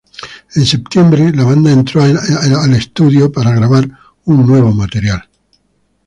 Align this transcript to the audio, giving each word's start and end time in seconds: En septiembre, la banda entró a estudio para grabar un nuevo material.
En 0.55 0.65
septiembre, 0.65 1.31
la 1.31 1.43
banda 1.43 1.71
entró 1.71 2.01
a 2.01 2.07
estudio 2.75 3.31
para 3.31 3.51
grabar 3.51 3.87
un 4.25 4.47
nuevo 4.47 4.71
material. 4.73 5.29